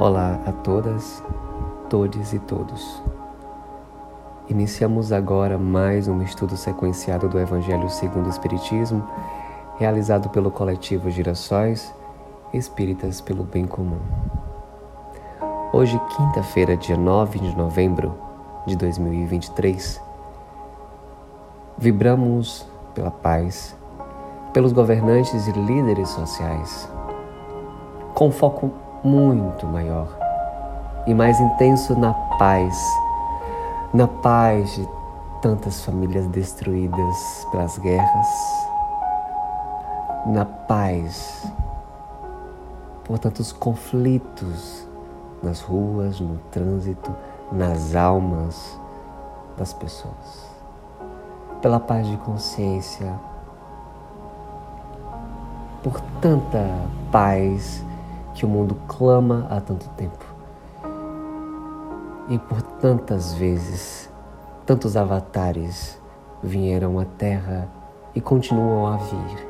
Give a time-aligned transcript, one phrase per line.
[0.00, 1.24] Olá a todas,
[1.90, 3.02] todes e todos.
[4.48, 9.04] Iniciamos agora mais um estudo sequenciado do Evangelho segundo o Espiritismo,
[9.76, 11.92] realizado pelo coletivo Girassóis
[12.54, 13.98] Espíritas pelo Bem Comum.
[15.72, 18.14] Hoje, quinta-feira, dia 9 de novembro
[18.68, 20.00] de 2023,
[21.76, 23.76] vibramos pela paz,
[24.52, 26.88] pelos governantes e líderes sociais,
[28.14, 30.08] com foco muito maior
[31.06, 32.76] e mais intenso na paz,
[33.94, 34.88] na paz de
[35.40, 38.26] tantas famílias destruídas pelas guerras,
[40.26, 41.50] na paz
[43.04, 44.86] por tantos conflitos
[45.42, 47.14] nas ruas, no trânsito,
[47.50, 48.78] nas almas
[49.56, 50.46] das pessoas,
[51.62, 53.14] pela paz de consciência,
[55.82, 56.68] por tanta
[57.10, 57.84] paz
[58.38, 60.24] que o mundo clama há tanto tempo.
[62.28, 64.08] E por tantas vezes,
[64.64, 66.00] tantos avatares
[66.40, 67.68] vieram à Terra
[68.14, 69.48] e continuam a vir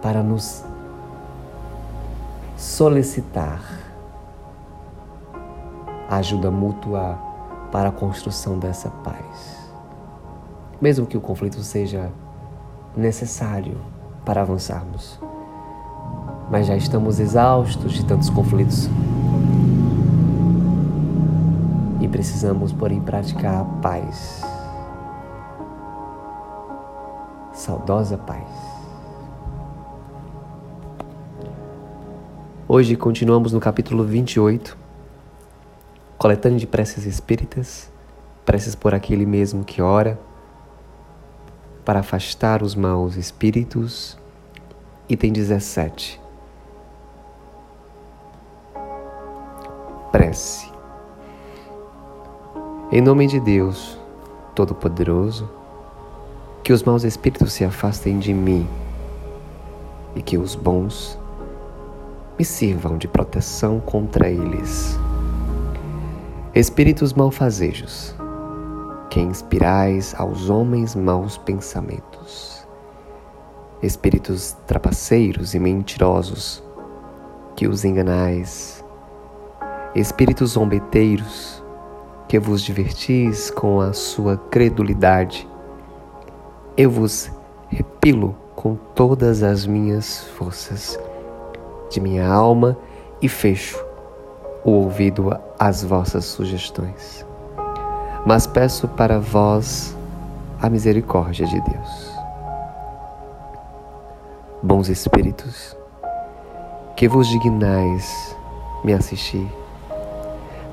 [0.00, 0.64] para nos
[2.56, 3.60] solicitar
[6.08, 7.18] ajuda mútua
[7.72, 9.68] para a construção dessa paz.
[10.80, 12.08] Mesmo que o conflito seja
[12.96, 13.80] necessário
[14.24, 15.18] para avançarmos
[16.50, 18.88] mas já estamos exaustos de tantos conflitos.
[22.00, 24.42] E precisamos pôr em prática a paz.
[27.52, 28.46] Saudosa paz.
[32.68, 34.76] Hoje continuamos no capítulo 28,
[36.18, 37.90] coletânea de preces espíritas,
[38.44, 40.18] preces por aquele mesmo que ora,
[41.84, 44.18] para afastar os maus espíritos.
[45.08, 46.25] Item 17
[52.90, 53.98] Em nome de Deus
[54.54, 55.50] Todo-Poderoso,
[56.62, 58.66] que os maus espíritos se afastem de mim
[60.14, 61.18] e que os bons
[62.38, 64.98] me sirvam de proteção contra eles.
[66.54, 68.14] Espíritos malfazejos,
[69.10, 72.66] que inspirais aos homens maus pensamentos.
[73.82, 76.62] Espíritos trapaceiros e mentirosos,
[77.54, 78.82] que os enganais
[79.96, 81.64] espíritos zombeteiros,
[82.28, 85.48] que vos divertis com a sua credulidade,
[86.76, 87.30] eu vos
[87.68, 90.98] repilo com todas as minhas forças
[91.90, 92.76] de minha alma
[93.22, 93.82] e fecho
[94.62, 97.24] o ouvido às vossas sugestões.
[98.26, 99.96] Mas peço para vós
[100.60, 102.12] a misericórdia de Deus.
[104.62, 105.74] Bons Espíritos,
[106.96, 108.36] que vos dignais
[108.84, 109.48] me assistir,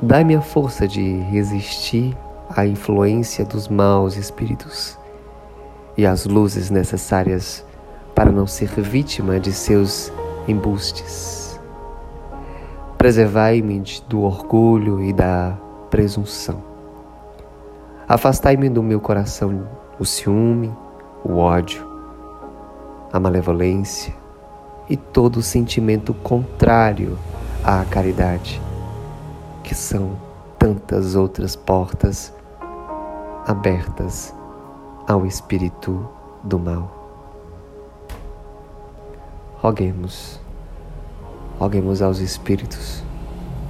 [0.05, 2.13] Dai-me a força de resistir
[2.49, 4.99] à influência dos maus espíritos
[5.95, 7.65] e as luzes necessárias
[8.13, 10.11] para não ser vítima de seus
[10.45, 11.57] embustes.
[12.97, 15.57] Preservai-me do orgulho e da
[15.89, 16.61] presunção.
[18.05, 19.65] Afastai-me do meu coração
[19.97, 20.69] o ciúme,
[21.23, 21.87] o ódio,
[23.09, 24.13] a malevolência
[24.89, 27.17] e todo sentimento contrário
[27.63, 28.61] à caridade
[29.63, 30.17] que são
[30.59, 32.33] tantas outras portas
[33.47, 34.33] abertas
[35.07, 36.07] ao espírito
[36.43, 37.03] do mal.
[39.57, 40.39] Roguemos,
[41.57, 43.01] roguemos aos espíritos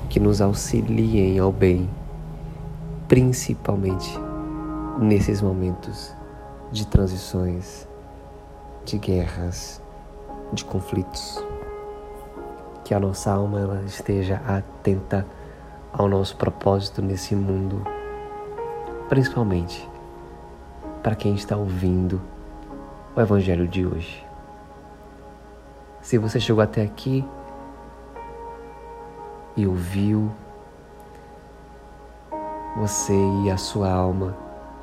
[0.09, 1.89] que nos auxiliem ao bem,
[3.07, 4.19] principalmente
[4.99, 6.13] nesses momentos
[6.71, 7.87] de transições,
[8.85, 9.81] de guerras,
[10.51, 11.43] de conflitos.
[12.83, 15.25] Que a nossa alma esteja atenta
[15.93, 17.85] ao nosso propósito nesse mundo,
[19.07, 19.87] principalmente
[21.03, 22.19] para quem está ouvindo
[23.15, 24.25] o Evangelho de hoje.
[26.01, 27.23] Se você chegou até aqui
[29.55, 30.31] e ouviu,
[32.75, 33.13] você
[33.45, 34.35] e a sua alma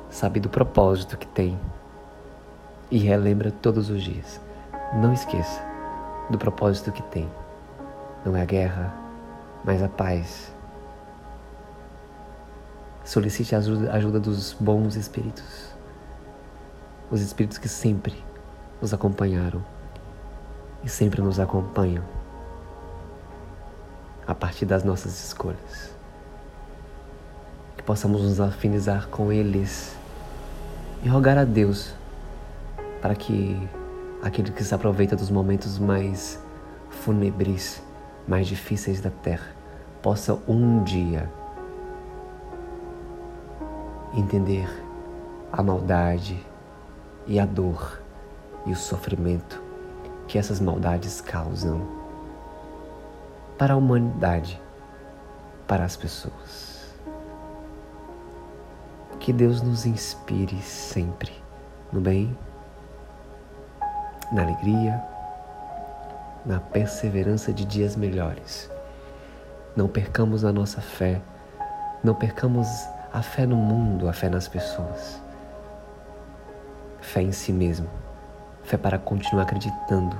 [0.09, 1.59] sabe do propósito que tem
[2.89, 4.39] e relembra todos os dias.
[4.93, 5.61] Não esqueça
[6.29, 7.29] do propósito que tem.
[8.25, 8.93] Não é a guerra,
[9.63, 10.53] mas a paz
[13.11, 15.75] Solicite a ajuda dos bons espíritos,
[17.11, 18.15] os espíritos que sempre
[18.81, 19.61] nos acompanharam
[20.81, 22.05] e sempre nos acompanham
[24.25, 25.93] a partir das nossas escolhas.
[27.75, 29.93] Que possamos nos afinizar com eles
[31.03, 31.93] e rogar a Deus
[33.01, 33.59] para que
[34.23, 36.41] aquele que se aproveita dos momentos mais
[36.89, 37.83] fúnebres
[38.25, 39.53] mais difíceis da terra
[40.01, 41.29] possam um dia
[44.13, 44.67] entender
[45.51, 46.45] a maldade
[47.27, 48.01] e a dor
[48.65, 49.61] e o sofrimento
[50.27, 51.81] que essas maldades causam
[53.57, 54.59] para a humanidade,
[55.67, 56.95] para as pessoas.
[59.19, 61.31] Que Deus nos inspire sempre
[61.91, 62.35] no bem,
[64.31, 65.03] na alegria,
[66.45, 68.69] na perseverança de dias melhores.
[69.75, 71.21] Não percamos a nossa fé,
[72.03, 72.67] não percamos
[73.13, 75.21] a fé no mundo, a fé nas pessoas.
[77.01, 77.89] Fé em si mesmo,
[78.63, 80.17] fé para continuar acreditando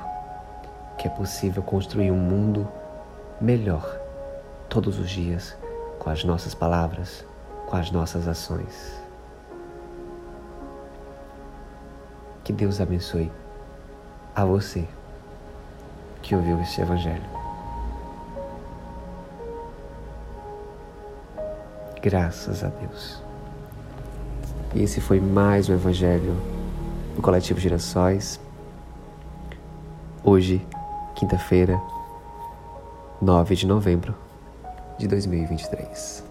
[0.98, 2.68] que é possível construir um mundo
[3.40, 4.00] melhor
[4.70, 5.58] todos os dias
[5.98, 7.26] com as nossas palavras,
[7.68, 9.00] com as nossas ações.
[12.44, 13.32] Que Deus abençoe
[14.36, 14.88] a você
[16.22, 17.41] que ouviu este Evangelho.
[22.01, 23.21] Graças a Deus.
[24.74, 26.36] E esse foi mais um Evangelho
[27.15, 28.39] do Coletivo Girassóis.
[30.24, 30.65] Hoje,
[31.15, 31.80] quinta-feira,
[33.21, 34.15] 9 de novembro
[34.98, 36.31] de 2023.